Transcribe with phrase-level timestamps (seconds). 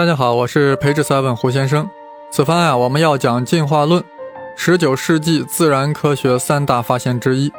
[0.00, 1.86] 大家好，我是培智 seven 胡先生。
[2.32, 4.02] 此番啊，我们要讲进化论，
[4.56, 7.52] 十九世纪自然科学三大发现之一，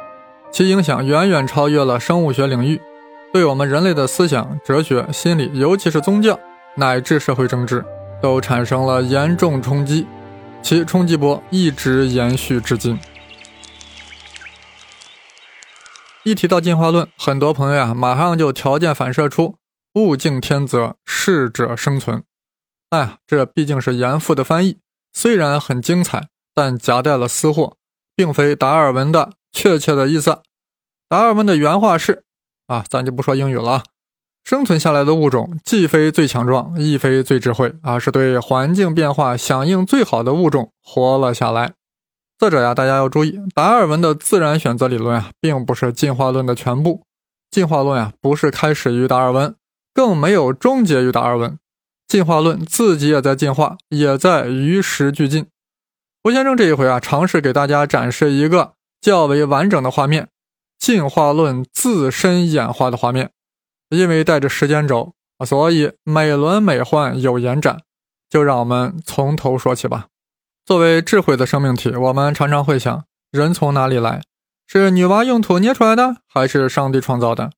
[0.50, 2.82] 其影响远远超越了生物学领域，
[3.32, 6.36] 对我们人类的思想、哲学、心理，尤其是宗教
[6.74, 7.84] 乃至社会政治，
[8.20, 10.04] 都产生了严重冲击，
[10.62, 12.98] 其冲击波一直延续至今。
[16.24, 19.54] 一提到进化论，很多朋友啊，马上就条件反射出
[19.94, 22.24] “物竞天择，适者生存”。
[22.92, 24.76] 哎，这毕竟是严复的翻译，
[25.14, 27.78] 虽然很精彩，但夹带了私货，
[28.14, 30.42] 并非达尔文的确切的意思。
[31.08, 32.24] 达尔文的原话是：
[32.66, 33.82] 啊，咱就不说英语了。
[34.44, 41.72] 生存下来的物种，既非最强壮，亦非最智慧，而是对环境变化响应最好的物种活了下来。
[42.38, 47.04] 作者呀，大家要注意，达尔文的自然选择理论啊，并不是进化论的全部。
[47.50, 49.54] 进化论啊，不是开始于达尔文，
[49.94, 51.56] 更没有终结于达尔文。
[52.12, 55.46] 进化论自己也在进化，也在与时俱进。
[56.22, 60.28] 胡先生这一回啊，尝试给大家展示一个较为完整的画面——
[60.78, 63.30] 进化论自身演化的画面。
[63.88, 65.14] 因为带着时间轴，
[65.46, 67.78] 所以美轮美奂有延展。
[68.28, 70.08] 就让我们从头说起吧。
[70.66, 74.20] 作为智慧的生命体，我们常常会想：人从哪里来？
[74.66, 77.52] 是女娲用土捏出来的，还是上帝创造的？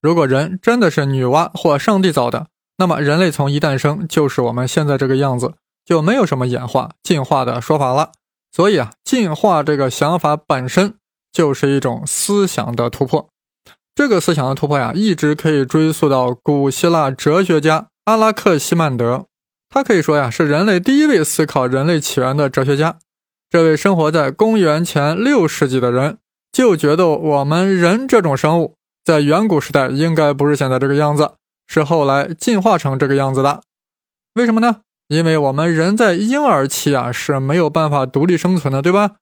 [0.00, 2.46] 如果人真的是女娲或上帝造的？
[2.78, 8.12] 那么，人类从一诞生就是我们现在这个样子，就没有什么演化、进化的说法了。
[8.52, 10.94] 所以啊，进化这个想法本身
[11.32, 13.28] 就是一种思想的突破。
[13.94, 19.26] 这个思想的突破呀，一直可以追溯到古希腊哲学家阿拉克西曼德。
[19.70, 22.98] 他可以说呀，是人类第一位思考人类起源的哲学家。
[23.48, 26.18] 这位生活在公元前六世纪的人，
[26.52, 31.32] 就觉得我们人这种生物在远古时代应该不是现在这个样子。
[31.66, 33.62] 是后来进化成这个样子的，
[34.34, 34.80] 为什么呢？
[35.08, 39.12] 因为我们人在婴儿期啊是没有办法独立生存的，对吧？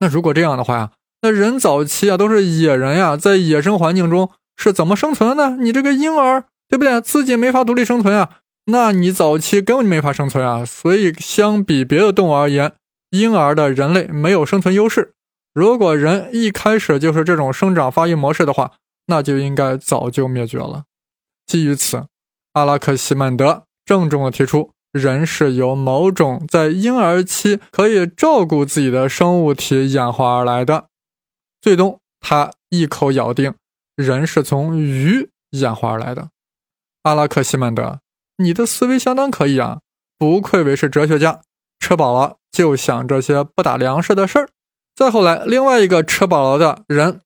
[0.00, 0.90] 那如果这样的话呀，
[1.22, 5.56] 那人早期啊都是野人呀，在野生环境中是怎么生存的呢？
[5.60, 7.00] 你这个婴儿，对不对？
[7.00, 8.30] 自己没法独立生存啊，
[8.66, 10.64] 那你早期根本没法生存啊。
[10.64, 12.72] 所以相比别的动物而言，
[13.10, 15.12] 婴儿的人类没有生存优势。
[15.52, 18.72] 如果人一开始就是这种生长发育模式的话，
[19.06, 20.84] 那就应该早就灭绝了。
[21.46, 22.06] 基于此，
[22.54, 30.86] 阿拉克西曼德郑重地提出，人是由某种在婴儿期可以照顾自己的生物体演化而来的。
[31.60, 33.54] 最终，他一口咬定，
[33.96, 36.28] 人是从鱼演化而来的。
[37.02, 38.00] 阿拉克西曼德，
[38.38, 39.80] 你的思维相当可以啊，
[40.18, 41.40] 不愧为是哲学家，
[41.80, 44.48] 吃饱了就想这些不打粮食的事儿。
[44.94, 47.20] 再后来，另外一个吃饱了的人，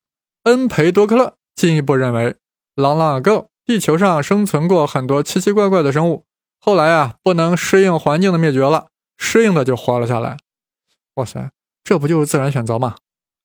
[0.45, 2.37] 恩培多克勒进一步认为
[2.75, 3.48] 朗朗 go。
[3.69, 6.25] 地球上生存过很多奇奇怪怪的生物，
[6.59, 8.87] 后来啊，不能适应环境的灭绝了，
[9.19, 10.39] 适应的就活了下来。
[11.17, 11.51] 哇塞，
[11.85, 12.97] 这不就是自然选择吗？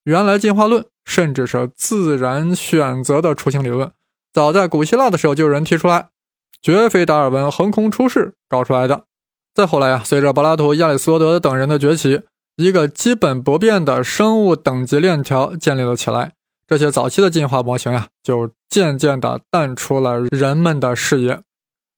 [0.05, 3.91] 原来进化论甚至是自然选择的雏形理论，
[4.31, 6.07] 早在古希腊的时候就有人提出来，
[6.61, 9.03] 绝非达尔文横空出世搞出来的。
[9.53, 12.21] 再后来啊，随着柏拉图、亚里士多德等人的崛起，
[12.55, 16.31] 一个基本不变的生物等级链条建立了起来。
[16.67, 21.41] 这些早期的进化模型呀，就渐渐地淡出了人们的视野。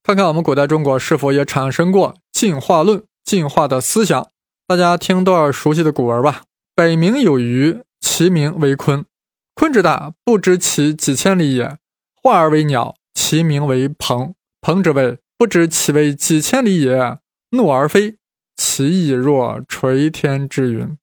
[0.04, 4.28] 看看我们古代中国是否也产生过进化论、进化的思想？
[4.68, 6.44] 大家听段熟悉的古文吧
[6.76, 9.06] ：“北冥有鱼，其名为鲲。
[9.56, 11.78] 鲲之大，不知其几千里也。
[12.16, 14.34] 化而为鸟，其名为鹏。
[14.62, 17.20] 鹏之谓，不知其为几千里也。
[17.52, 18.18] 怒而飞，
[18.58, 20.98] 其翼若垂天之云。”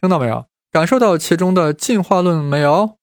[0.00, 0.49] 听到没有？
[0.70, 2.96] 感受到其中的进化论没有？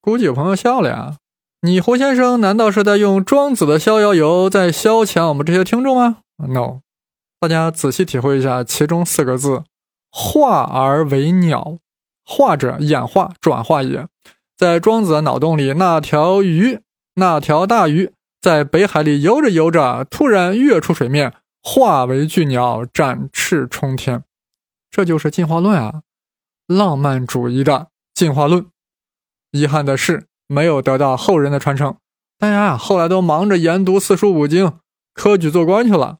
[0.00, 1.16] 估计有朋友笑了呀！
[1.62, 6.80] 你胡先生难道是在用庄子的逍遥游在消遣我们这些听众吗？No，
[7.40, 9.64] 大家仔细体会一下其中四个字：
[10.10, 11.78] 化而为鸟。
[12.24, 14.06] 化者演化转化也。
[14.56, 16.80] 在庄子的脑洞里，那条鱼，
[17.14, 21.32] 那条大鱼在北海里游着游着，突然跃出水面，
[21.62, 24.22] 化为巨鸟，展翅冲天。
[24.90, 26.02] 这就是进化论啊！
[26.68, 28.66] 浪漫主义的进化论，
[29.50, 31.96] 遗憾的是没有得到后人的传承。
[32.38, 34.74] 大家啊，后来都忙着研读四书五经、
[35.14, 36.18] 科举做官去了，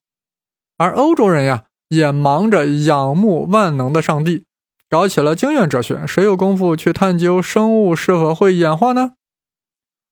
[0.78, 4.46] 而欧洲人呀，也忙着仰慕万能的上帝，
[4.88, 6.06] 搞起了经验哲学。
[6.06, 9.12] 谁有功夫去探究生物是否会演化呢？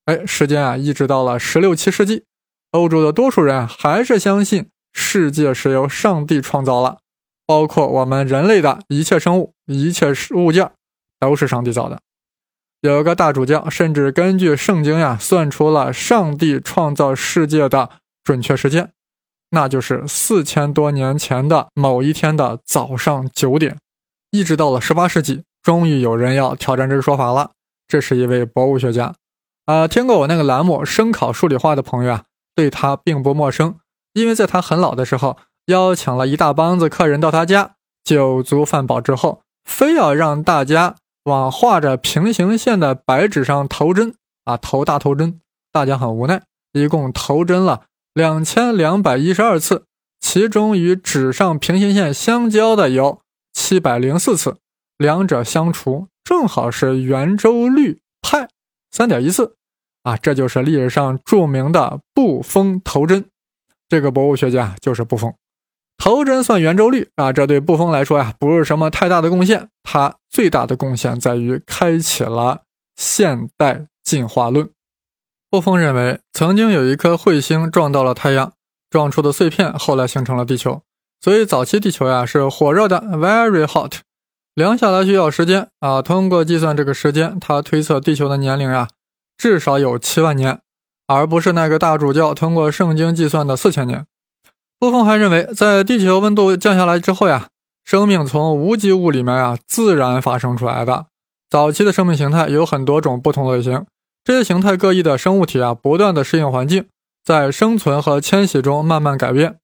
[0.04, 2.26] 哎，时间啊，一直到了十六七世纪，
[2.72, 6.98] 欧洲的多数人还是相信世界是由上帝创造了。
[7.46, 10.70] 包括我们人类的一切生物、一切物件，
[11.20, 12.00] 都是上帝造的。
[12.80, 17.90] 有个大主教甚至根据圣经呀，算出了上帝创造世界的
[18.22, 18.92] 准确时间，
[19.50, 23.78] 那就是四千多年前的某一天的早上九点。
[24.30, 27.52] 一直到了十八世纪，终于有人要挑战这个说法了。
[27.88, 29.14] 这是一位博物学家，
[29.64, 33.78] 啊，听过我那个栏目《声考数理化》的朋友啊，对他并不陌生，
[34.12, 37.74] 因为在他很老的时候，邀请了一大帮子客人到他家，
[38.04, 44.14] 酒足饭饱之后，非要让大家往画着平行线的白纸上投针，
[44.44, 45.40] 啊，投大头针。
[45.72, 46.42] 大家很无奈，
[46.72, 47.82] 一共投针了
[48.14, 49.84] 两千两百一十二次，
[50.20, 53.20] 其中与纸上平行线相交的有
[53.52, 54.56] 七百零四次，
[54.96, 56.08] 两者相除。
[56.24, 58.48] 正好是圆周率派
[58.90, 59.54] 三点一四
[60.02, 63.26] 啊，这就是历史上著名的布封头针。
[63.88, 65.34] 这个博物学家就是布封，
[65.98, 69.68] 头针算圆周率啊，这对布冯来说呀，不是什么太大的贡献。
[69.82, 72.62] 他最大的贡献在于开启了
[72.96, 74.68] 现代进化论。
[75.50, 78.52] 布冯认为，曾经有一颗彗星撞到了太阳，
[78.90, 80.82] 撞出的碎片后来形成了地球，
[81.20, 84.00] 所以早期地球呀是火热的，very hot。
[84.54, 86.00] 量下来需要时间啊！
[86.00, 88.88] 通过计算这个时间，他推测地球的年龄呀，
[89.36, 90.60] 至少有七万年，
[91.06, 94.06] 而不是那个大主教通过圣经计算的四千年。
[94.86, 97.48] 布冯还认为，在地球温度降下来之后呀，
[97.84, 101.06] 生命从无机物里面啊自然发生出来的。
[101.50, 103.84] 早期的生命形态有很多种不同类型，
[104.22, 106.86] 这些形态各异的生物体啊，不断的适应环境，
[107.24, 109.56] 在生存和迁徙中慢慢改变。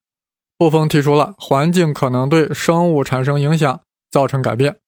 [0.58, 3.80] 布冯提出了环境可能对生物产生影响，
[4.10, 4.78] 造成改变。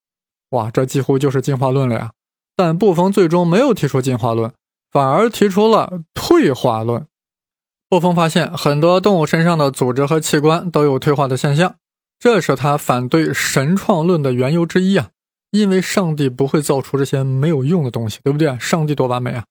[0.51, 2.11] 哇，这几乎就是进化论了呀！
[2.57, 4.51] 但布冯最终没有提出进化论，
[4.91, 7.07] 反而提出了退化论。
[7.95, 11.77] 布冯发现很多动物身上的组织和器官都有退化的现象，
[12.19, 15.11] 这是他反对神创论的缘由之一啊！
[15.53, 18.59] 因为上帝不会造出这些没有用的东西，对不对？
[18.59, 19.45] 上帝多完美啊！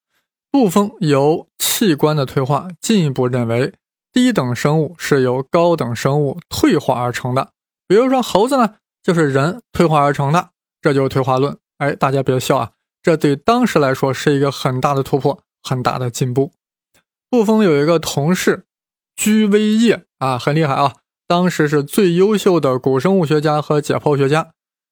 [0.51, 3.71] 布冯由器官的退化进一步认为，
[4.11, 7.51] 低等生物是由高等生物退化而成的，
[7.87, 10.49] 比如说猴子呢，就是人退化而成的。
[10.81, 12.71] 这就是退化论，哎，大家别笑啊！
[13.01, 16.51] 这对当时来说是一个很大的突破，很大的进步。
[17.33, 18.65] 布封有一个同事
[19.15, 20.93] 居威叶啊，很厉害啊，
[21.27, 24.51] 当时是最优秀的古生物学家和解剖学家，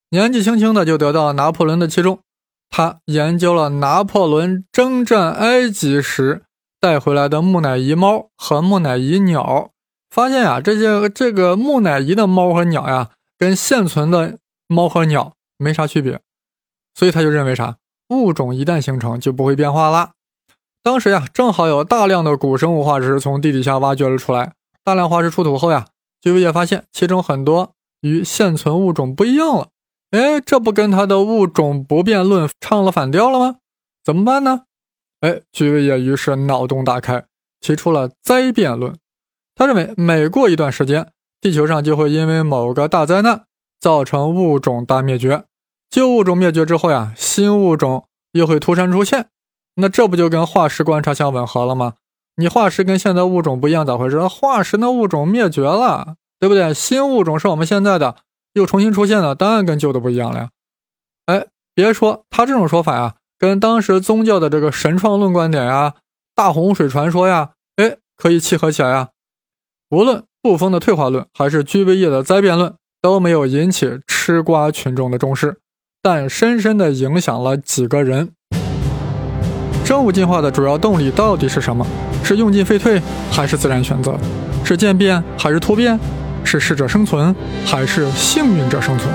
[0.09, 2.17] 年纪轻轻的就得到拿破仑的器重。
[2.71, 6.41] 他研究了拿破仑征战埃及时
[6.79, 9.69] 带回来的木乃伊猫和木乃伊鸟，
[10.09, 15.33] 发现呀，这些这个木乃伊的猫和鸟呀，跟现存的猫和鸟。
[15.59, 16.19] 没啥区别，
[16.95, 17.77] 所以他就认为啥
[18.09, 20.13] 物种一旦形成就不会变化了。
[20.83, 24.53] 当时呀，正好有大量的古生物化石从地底下挖掘了出来。
[24.83, 25.85] 大量化石出土后呀，
[26.19, 29.67] 居委也发现其中很多与现存物种不一样了。
[30.09, 33.57] 哎，这不跟他的物种不变论唱了反调了吗？
[34.03, 34.61] 怎么办呢？
[35.19, 37.25] 哎，居委也于是脑洞大开，
[37.59, 38.95] 提出了灾变论。
[39.53, 43.45] 他认为每过一段时间，地球上就会因为某个大灾难
[43.79, 45.43] 造成物种大灭绝。
[45.91, 49.27] 旧物种灭绝之后呀，新物种又会突然出现，
[49.75, 51.93] 那这不就跟化石观察相吻合了吗？
[52.37, 54.27] 你化石跟现在物种不一样，咋回事？
[54.27, 56.73] 化石那物种灭绝了，对不对？
[56.73, 58.15] 新物种是我们现在的，
[58.53, 60.49] 又重新出现了，当然跟旧的不一样了呀。
[61.25, 65.95] 哎，别说他这种说法呀，跟当时宗教的这个神创论观点呀、
[66.33, 69.09] 大洪水传说呀，哎，可以契合起来呀。
[69.89, 75.59] 无论布封的退化论还是居维叶的灾变论，都没有引起吃瓜群众的重视。
[76.01, 78.33] 但深深地影响了几个人。
[79.91, 81.85] 生物进化的主要动力到底是什么？
[82.23, 84.17] 是用进废退，还是自然选择？
[84.63, 85.99] 是渐变还是突变？
[86.45, 89.13] 是适者生存，还是幸运者生存？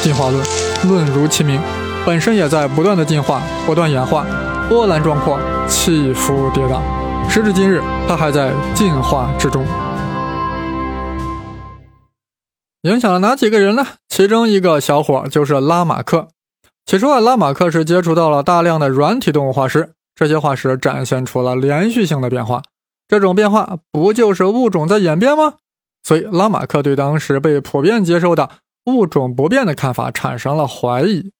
[0.00, 0.42] 进化论，
[0.88, 1.60] 论如其名，
[2.06, 4.24] 本身也在不断的进化、不断演化，
[4.66, 6.80] 波澜壮阔，起伏跌宕。
[7.28, 9.62] 时至今日，它还在进化之中。
[12.84, 13.86] 影响了哪几个人呢？
[14.08, 16.28] 其中一个小伙就是拉马克。
[16.90, 22.62] 起初啊，拉马克是接触到了大量的软体动物化石，这些化石展现出了连续性的变化。
[23.06, 25.54] 这种变化不就是物种在演变吗？
[26.02, 28.50] 所以拉马克对当时被普遍接受的
[28.86, 31.30] 物种不变的看法产生了怀疑。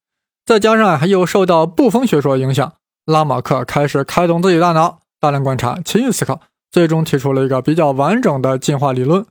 [0.47, 6.40] 再加上啊又受到布封学说影响，拉马克开始开动自己大脑，大量观察，勤于思考，
[6.71, 9.26] 最终提出了一个比较完整的进化理论。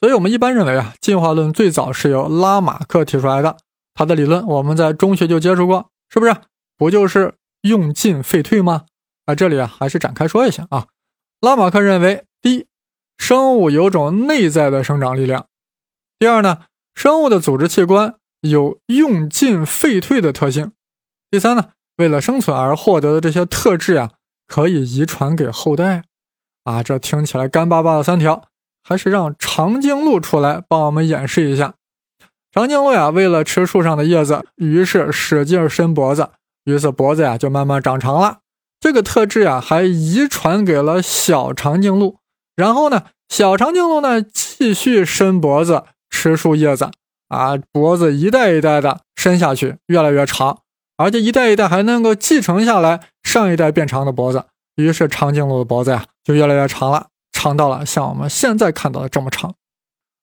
[0.00, 3.58] 所以，我们一般认为啊，进化论最早是由拉马克提出来的。
[3.94, 6.34] 他的理论我们在中学就接触过，是不是？
[6.76, 8.86] 不就是用进废退吗？
[9.26, 10.86] 啊，这里啊还是展开说一下啊。
[11.40, 12.66] 拉马克认为，第一，
[13.18, 15.42] 生物有种内在的生长力量；
[16.18, 16.62] 第二呢，
[16.94, 20.68] 生物的组织器官有用进废退的特性；
[21.30, 24.10] 第三呢，为了生存而获得的这些特质呀，
[24.46, 26.04] 可以遗传给后代。
[26.64, 28.48] 啊，这听起来干巴巴的三条，
[28.82, 31.74] 还是让长颈鹿出来帮我们演示一下。
[32.52, 36.30] 长颈鹿呀，为了吃树上的叶子，于是使劲伸脖子，
[36.64, 38.38] 于是脖子呀就慢慢长长了。
[38.80, 42.16] 这个特质呀，还遗传给了小长颈鹿。
[42.56, 46.90] 然后呢，小长颈鹿呢继续伸脖子吃树叶子，
[47.28, 50.58] 啊，脖子一代一代的伸下去，越来越长，
[50.96, 54.46] 而且一代一代还能够继承下来上一代变长的脖子。
[54.74, 59.54] 于是长颈鹿的脖子呀就越来越长了，长到了像我们现在看到的这么长。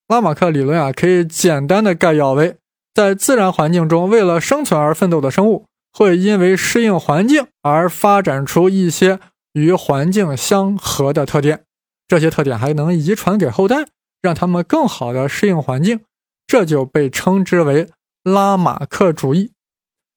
[0.08, 2.58] 拉马克理论啊，可以简单的概要为：
[2.94, 9.20] 在自然环境中为了生存而奋斗的生物，会因为适应环境而发展出一些
[9.52, 11.66] 与环境相合的特点，
[12.08, 13.86] 这些特点还能遗传给后代，
[14.22, 16.00] 让他们更好的适应环境，
[16.48, 17.90] 这就被称之为
[18.24, 19.52] 拉马克主义。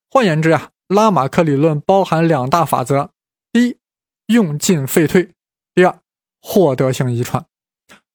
[0.08, 3.10] 换言之啊，拉马克理论包含两大法则：
[3.52, 3.76] 第一，
[4.26, 5.30] 用进废退；
[5.74, 5.98] 第二，
[6.40, 7.44] 获得性遗传。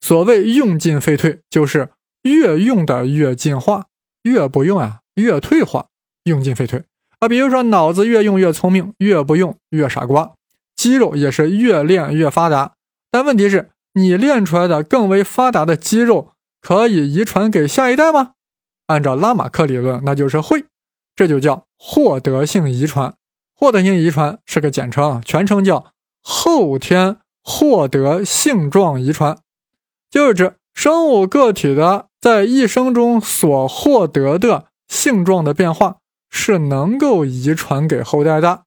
[0.05, 1.89] 所谓用进废退，就是
[2.21, 3.87] 越用的越进化，
[4.21, 5.87] 越不用啊越退化。
[6.25, 6.83] 用进废退
[7.17, 10.33] 啊，比如说脑子越用越聪明，越不用越傻瓜。
[10.75, 12.73] 肌肉也是越练越发达，
[13.09, 18.33] 但问题是，你练出来的更为发达的肌肉可以遗传给下一代吗？
[18.85, 20.65] 按照拉马克理论，那就是会，
[21.15, 23.15] 这就叫获得性遗传。
[23.55, 29.39] 获得性遗传是个简称，全称叫后天获得性状遗传。
[30.15, 35.97] 就是指生物个体的在一生中所获得的性状的变化
[36.29, 38.61] 是能够遗传给后代的。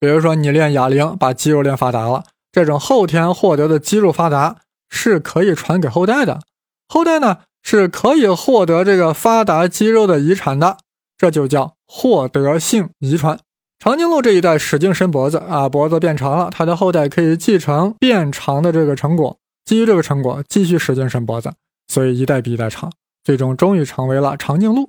[0.00, 4.56] 比如说，你练哑铃把肌肉练发达了，这种后天获得的肌肉发达
[4.88, 6.40] 是可以传给后代的。
[6.88, 10.78] 后代呢是可以获得这个发达肌肉的遗产的，
[11.18, 13.38] 这就叫获得性遗传。
[13.78, 19.36] 长颈鹿这一代使劲伸脖子啊，脖子变长了，它的后代可以继承变长的这个成果。
[19.66, 21.52] 基于这个成果，继续使劲伸脖子，
[21.88, 22.90] 所以一代比一代长，
[23.22, 24.88] 最终终于成为了长颈鹿。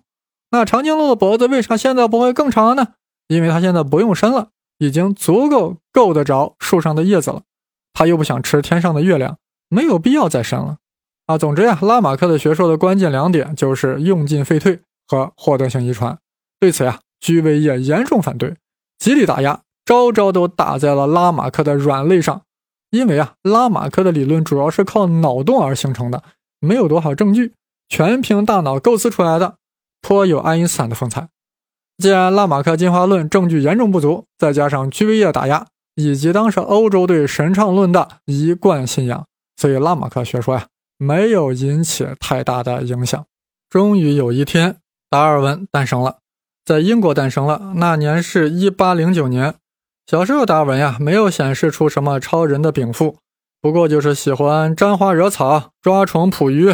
[0.52, 2.94] 那长颈鹿的脖子为啥现在不会更长呢？
[3.28, 7.42] 因为它现在不用伸了，已经足够够得着树上的叶子了。
[7.92, 10.78] 它又不想吃天上的月亮，没有必要再伸了。
[11.26, 16.18] 啊，总之呀，拉马克的学说的关键两点就是用进废退和获得性遗传。
[16.60, 18.56] 对此呀，居维叶严重反对，
[19.00, 22.44] 极力打压，招招都打在了拉马克的软肋上。
[22.90, 26.24] 因为啊，拉马克的理论主要是靠脑洞而形成的，
[26.60, 27.54] 没有多少证据，
[27.90, 29.58] 全凭大脑构思出来的，
[30.02, 31.28] 颇有爱因斯坦的风采。
[31.98, 39.26] 既然拉马克进化论证据严重不足，再加上居维叶打压，以及当时欧洲对神创论的一贯信仰，
[39.58, 40.68] 所以拉马克学说呀，
[40.98, 43.26] 没有引起太大的影响。
[43.70, 44.78] 终于有一天，
[45.10, 46.20] 达尔文诞生了，
[46.64, 49.56] 在英国诞生了，那年是一八零九年。
[50.10, 53.18] 小时候，达尔文呀没有显示出什么超人的禀赋，
[53.62, 56.74] 不过就是喜欢沾花惹草、抓虫捕鱼，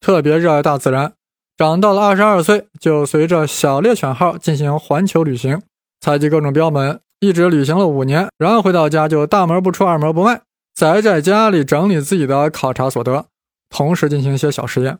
[0.00, 1.12] 特别热爱大自然。
[1.56, 5.62] 长到了二十二岁，就随着小猎犬号进行环球旅行，
[6.00, 8.28] 采集各种标本，一直旅行了五年。
[8.36, 10.40] 然后回到家就大门不出二门不迈，
[10.74, 13.26] 宅在家里整理自己的考察所得，
[13.70, 14.98] 同时进行一些小实验。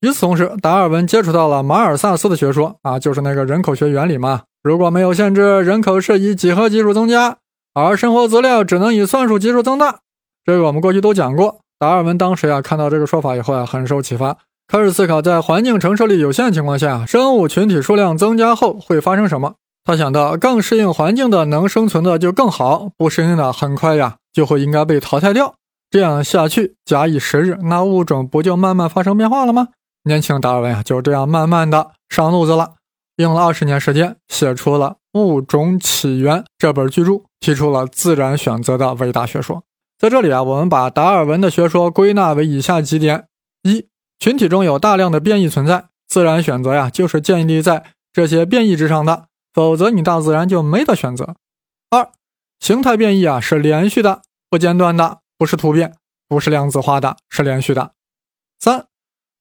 [0.00, 4.44] 与此同时，达尔文接触到了马尔萨斯的学说啊，就是那个人口学原理嘛。
[4.62, 7.38] 如果没有限制，人口是以几何级数增加，
[7.72, 10.00] 而生活资料只能以算术级数增大。
[10.44, 11.60] 这个我们过去都讲过。
[11.78, 14.36] 达尔文当时呀看到这个说法以后啊，很受启发，
[14.68, 19.54] 开始思考在环境承受力有限情况下，生物群体数量增加后会发生什么。
[19.82, 25.54] 他想到，更适应环境的能生存的就更好，不适应的很快呀就会应该被淘汰掉。
[25.90, 29.68] 这样下去，假以时日，那物种不就慢慢发生变化了吗？
[30.04, 32.74] 年轻达尔文啊就这样慢慢的上路子了。
[33.20, 39.62] 用了二十年时间，写出了《物种起源》这本巨著，提出了自然选择的伟大学说。
[39.98, 43.26] 在这里啊，我们把达尔文的学说归纳为以下几点：
[43.62, 43.86] 一、
[44.18, 51.34] 群体中有大量的变异存在，自然选择呀就是建立在这些变异之上的，否则你大自然就没得选择；
[51.90, 52.10] 二、
[52.58, 55.94] 形态变异啊是连续的、不间断的，不是突变，
[56.28, 57.92] 不是量子化的，是连续的；
[58.58, 58.89] 三。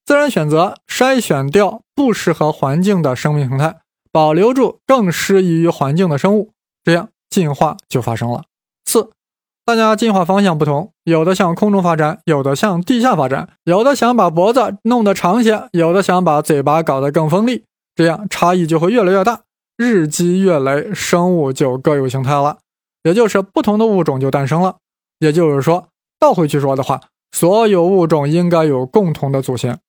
[0.10, 3.76] 自然选择筛选掉不适合环境的生命形态，
[4.12, 6.50] 保留住更适宜于环境的生物，
[6.84, 8.46] 这样进化就发生了。
[8.86, 9.12] 四，
[9.64, 19.42] 大家进化方向不同，有的向空中发展，有的向地下发展，有的想把脖子弄得长些，有的想把嘴巴搞得更锋利，这样差异就会越来越大，
[19.78, 22.58] 日积月累，生物就各有形态了，
[23.04, 24.78] 也就是不同的物种就诞生了。
[25.20, 25.90] 也就是说，
[26.20, 27.00] 倒回去说的话，
[27.32, 29.80] 所有物种应该有共同的祖先。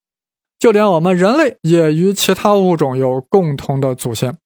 [0.60, 4.36] 就连我们人类也与其他物种有共同的祖先，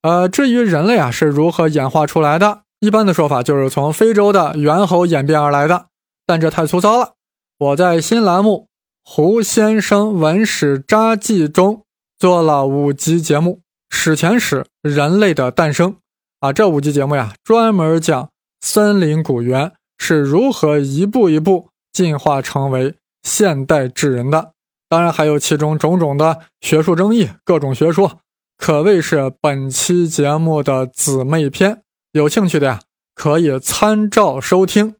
[0.00, 5.88] 呃，至于人类啊是如何演化出来的，一般的说法就是从非洲的猿猴演变而来的。
[6.26, 7.12] 但这太粗糙了。
[7.58, 8.68] 我在新栏目
[9.10, 11.82] 《胡先生文史札记》中
[12.18, 13.60] 做了五集节目，
[13.94, 15.92] 《史前史：人类的诞生》
[16.40, 18.30] 啊，这五集节目呀，专门讲
[18.62, 24.52] 森林古猿是如何一步一步进化成为现代智人的。
[24.88, 28.20] 当然，还有其中种种的学术争议，各种学说，
[28.56, 31.82] 可谓是本期节目的姊妹篇。
[32.12, 32.80] 有兴趣的呀，
[33.14, 34.94] 可以参照收听。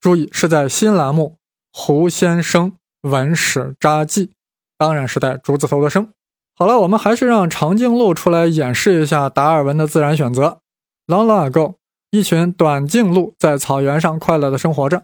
[0.00, 1.36] 注意，是在新栏目。
[1.70, 4.30] 胡先生文史札记，
[4.78, 6.08] 当然是带竹字头的生。
[6.54, 10.60] 好了，我们还是让长颈鹿出来演示一下达尔文的自然选择。
[11.06, 11.74] Long long ago，
[12.10, 15.02] 一群短颈鹿在草原上快乐地生活着。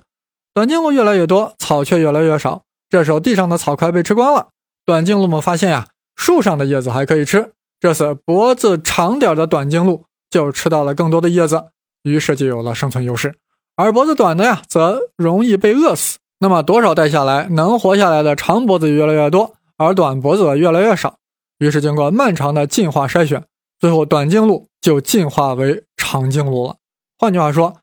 [0.55, 2.63] 短颈鹿越来越多，草却越来越少。
[2.93, 4.49] 这时候，地上的草快被吃光了。
[4.85, 7.55] 短颈鹿们发现呀，树上的叶子还可以吃。
[7.81, 11.69] 这次，脖子长点的短颈鹿就吃到了更多的叶子，
[12.03, 13.35] 于是就有了生存优势。
[13.77, 16.19] 而脖子短的呀，则容易被饿死。
[16.41, 21.15] 那么多少代下来，能活下来的长脖子越来越多，而短脖子越来越少。
[21.61, 23.43] 于是经过漫长的进化筛选，
[23.81, 26.77] 最后短颈鹿就进化为长颈鹿了。
[27.19, 27.79] 换句话说，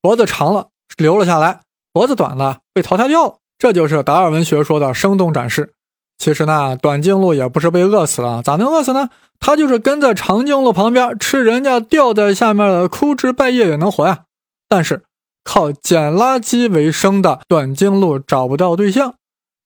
[0.00, 1.60] 脖子长了留了下来，
[1.92, 3.34] 脖子短了被淘汰掉了。
[3.64, 5.72] 这就是达尔文学说的生动展示。
[6.18, 9.08] 其实呢，短颈鹿也不是被饿死了，咋能饿死呢？
[9.40, 14.24] 它就是跟在长颈鹿旁边吃人家掉在下面的枯枝败叶也能活呀。
[14.68, 15.04] 但是。
[15.46, 19.14] 靠捡垃圾为生的短颈鹿找不到对象，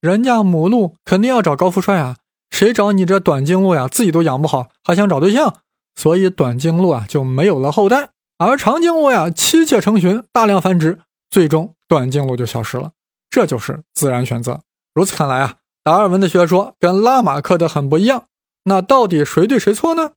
[0.01, 2.17] 人家母鹿肯定要找高富帅啊！
[2.49, 3.87] 谁找你这短颈鹿呀？
[3.87, 5.55] 自己都养不好，还想找对象，
[5.95, 8.09] 所以短颈鹿啊就没有了后代。
[8.37, 12.91] 而长颈鹿呀，妻妾成群，大量繁殖，最终短颈鹿就消失了。
[13.29, 14.61] 这就是自然选择。
[14.93, 18.25] 如此看来啊，达尔文的学说跟拉马克的很不一样。
[18.63, 20.11] 那到底谁对谁错呢？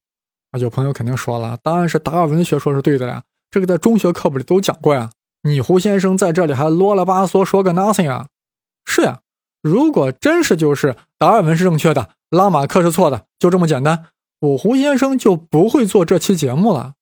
[0.50, 5.10] 啊，有朋友肯定说了，当然是达尔文学说是对的呀，这个在中学课本里都讲过呀。
[5.42, 8.28] 你胡先生在这里还啰里吧嗦说个 nothing 啊？
[8.84, 9.20] 是呀，
[9.62, 14.06] 如果真是就是达尔文是正确的，拉马克是错的，就这么简单，
[14.40, 16.94] 我胡先生就不会做这期节目了。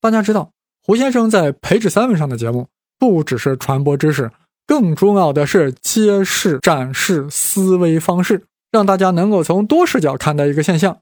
[0.00, 0.52] 大家知道，
[0.84, 4.30] 胡先生在培智三问上的节目不只是传播知识，
[4.66, 10.98] 更重要的是揭示、展示思维方式，让大家能够从多视角看待一个现象：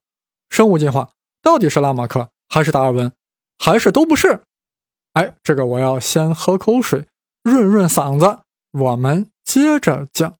[0.48, 1.10] 生物进化
[1.42, 3.12] 到底是拉马克还是达尔文，
[3.58, 4.42] 还是都不是？
[5.12, 7.06] 哎，这个我要先喝口水，
[7.42, 8.40] 润润嗓子。
[8.72, 10.39] 我们接着讲。